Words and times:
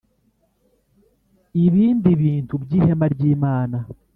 Ibindi 1.65 2.09
bintu 2.21 2.53
by 2.63 2.71
Ihema 2.79 3.05
ry 3.13 3.21
Imana 3.33 3.77